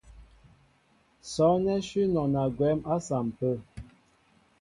[1.31, 3.49] Sɔ́' ánɛ́ shʉ́ nɔna gwɛ̌m á saḿpə.